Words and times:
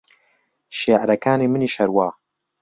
شێعرەکانی 0.77 1.51
منیش 1.53 1.73
هەروا 1.81 2.09